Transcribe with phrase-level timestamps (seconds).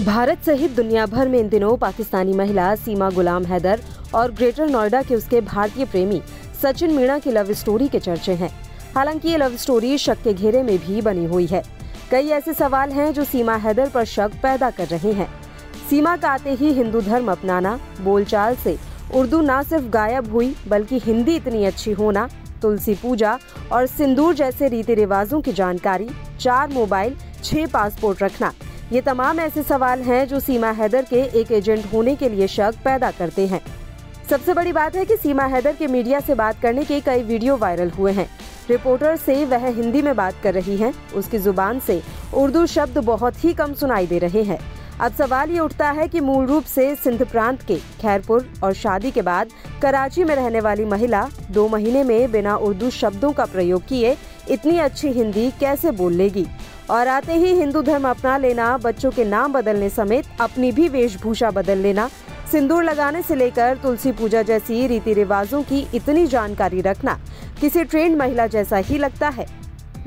[0.00, 3.80] भारत सहित दुनिया भर में इन दिनों पाकिस्तानी महिला सीमा गुलाम हैदर
[4.14, 6.20] और ग्रेटर नोएडा के उसके भारतीय प्रेमी
[6.62, 8.50] सचिन मीणा की लव स्टोरी के चर्चे हैं।
[8.94, 11.62] हालाँकि ये लव स्टोरी शक के घेरे में भी बनी हुई है।
[12.10, 15.28] कई ऐसे सवाल हैं जो सीमा हैदर पर शक पैदा कर रहे हैं।
[15.90, 18.78] सीमा का आते ही हिंदू धर्म अपनाना, बोलचाल से
[19.14, 22.28] उर्दू न सिर्फ़ गायब हुई, बल्कि हिंदी इतनी अच्छी होना,
[22.62, 23.38] तुलसी पूजा
[23.72, 28.52] और सिंदूर जैसे रीति रिवाजों की जानकारी, चार मोबाइल, छह पासपोर्ट रखना
[28.92, 32.74] ये तमाम ऐसे सवाल हैं जो सीमा हैदर के एक एजेंट होने के लिए शक
[32.84, 33.60] पैदा करते हैं।
[34.30, 37.56] सबसे बड़ी बात है कि सीमा हैदर के मीडिया से बात करने के कई वीडियो
[37.56, 38.28] वायरल हुए हैं।
[38.70, 42.00] रिपोर्टर से वह हिंदी में बात कर रही हैं, उसकी ज़ुबान से
[42.34, 44.58] उर्दू शब्द बहुत ही कम सुनाई दे रहे हैं।
[45.00, 49.10] अब सवाल ये उठता है कि मूल रूप से सिंध प्रांत के खैरपुर और शादी
[49.10, 49.48] के बाद
[49.82, 54.16] कराची में रहने वाली महिला दो महीने में बिना उर्दू शब्दों का प्रयोग किए
[54.50, 56.46] इतनी अच्छी हिंदी कैसे बोल लेगी?
[56.90, 61.50] और आते ही हिंदू धर्म अपना लेना, बच्चों के नाम बदलने समेत अपनी भी वेशभूषा
[61.50, 62.08] बदल लेना।
[62.52, 67.18] सिंदूर लगाने से लेकर तुलसी पूजा जैसी रीति रिवाजों की इतनी जानकारी रखना
[67.60, 69.46] किसी ट्रेंड महिला जैसा ही लगता है।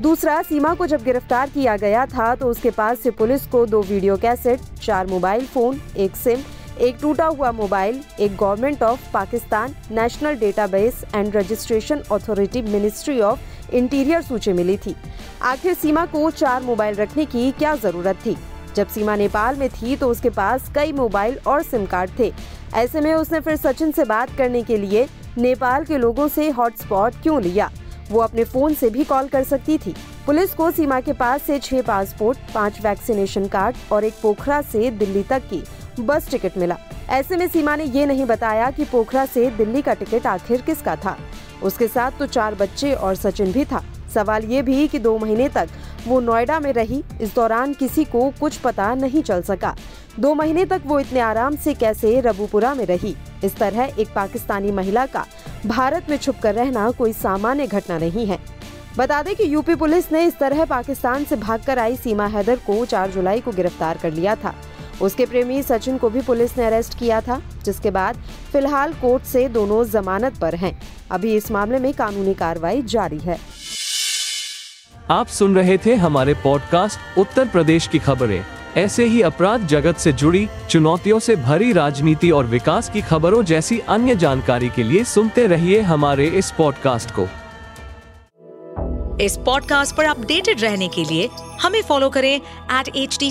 [0.00, 3.82] दूसरा, सीमा को जब गिरफ़्तार किया गया था तो उसके पास से पुलिस को दो
[3.82, 6.42] वीडियो कैसेट, चार मोबाइल फ़ोन, एक सिम,
[6.80, 13.40] एक टूटा हुआ मोबाइल, एक government of Pakistan, national database and registration authority ministry of
[13.74, 14.94] interior सूची मिली थी।
[15.42, 18.36] आखिर सीमा को चार मोबाइल रखने की क्या ज़रूरत थी?
[18.76, 22.32] जब सीमा नेपाल में थी तो उसके पास कई मोबाइल और सिम कार्ड थे।
[22.74, 25.06] ऐसे में उसने फिर सचिन से बात करने के लिए
[25.38, 27.70] नेपाल के लोगों से हॉटस्पॉट क्यों लिया?
[28.10, 29.94] वो अपने फ़ोन से भी कॉल कर सकती थी।
[30.26, 34.90] पुलिस को सीमा के पास से छह पासपोर्ट, पाँच वैक्सीनेशन कार्ड और एक पोखरा से
[34.90, 35.62] दिल्ली तक की
[36.00, 36.76] बस टिकट मिला।
[37.10, 40.96] ऐसे में सीमा ने ये नहीं बताया कि पोखरा से दिल्ली का टिकट आखिर किसका
[40.96, 41.16] था।
[41.62, 43.82] उसके साथ तो चार बच्चे और सचिन भी था।
[44.14, 45.68] सवाल ये भी कि दो महीने तक
[46.06, 49.74] वो नोएडा में रही, इस दौरान किसी को कुछ पता नहीं चल सका।
[50.20, 53.14] दो महीने तक वो इतने आराम से कैसे रबूपुरा में रही?
[53.44, 55.24] इस तरह एक पाकिस्तानी महिला का
[55.66, 58.38] भारत में छुप कर रहना कोई सामान्य घटना नहीं है।
[58.98, 62.84] बता दें कि यूपी पुलिस ने इस तरह पाकिस्तान से भागकर आई सीमा हैदर को
[62.86, 64.54] 4 जुलाई को गिरफ़्तार कर लिया था।
[65.02, 68.16] उसके प्रेमी सचिन को भी पुलिस ने अरेस्ट किया था जिसके बाद
[68.52, 70.78] फ़िलहाल कोर्ट से दोनों जमानत पर हैं।
[71.10, 73.38] अभी इस मामले में कानूनी कार्रवाई जारी है।
[75.10, 78.44] आप सुन रहे थे हमारे पॉडकास्ट उत्तर प्रदेश की खबरें।
[78.76, 83.78] ऐसे ही अपराध जगत से जुड़ी चुनौतियों से भरी राजनीति और विकास की खबरों जैसी
[83.88, 87.28] अन्य जानकारी के लिए सुनते रहिए हमारे इस पॉडकास्ट को।
[89.20, 91.28] इस पॉडकास्ट पर अपडेटेड रहने के लिए
[91.62, 93.30] हमें फॉलो करें एट एच डी